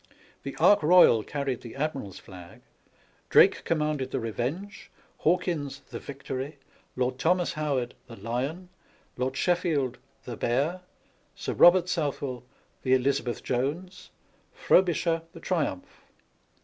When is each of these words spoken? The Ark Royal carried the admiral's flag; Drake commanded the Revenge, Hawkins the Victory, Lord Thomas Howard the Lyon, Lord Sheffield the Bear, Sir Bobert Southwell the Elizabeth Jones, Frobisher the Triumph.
The 0.41 0.55
Ark 0.55 0.81
Royal 0.81 1.21
carried 1.21 1.61
the 1.61 1.75
admiral's 1.75 2.17
flag; 2.17 2.61
Drake 3.29 3.63
commanded 3.65 4.09
the 4.09 4.19
Revenge, 4.19 4.89
Hawkins 5.19 5.81
the 5.91 5.99
Victory, 5.99 6.57
Lord 6.95 7.19
Thomas 7.19 7.53
Howard 7.53 7.93
the 8.07 8.15
Lyon, 8.15 8.69
Lord 9.15 9.37
Sheffield 9.37 9.99
the 10.23 10.35
Bear, 10.35 10.81
Sir 11.35 11.53
Bobert 11.53 11.87
Southwell 11.87 12.41
the 12.81 12.95
Elizabeth 12.95 13.43
Jones, 13.43 14.09
Frobisher 14.51 15.21
the 15.33 15.39
Triumph. 15.39 16.01